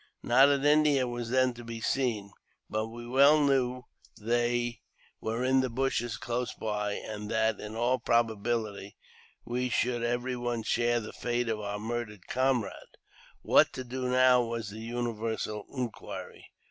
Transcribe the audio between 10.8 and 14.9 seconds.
the fate of our murdered comrade. What to do now was the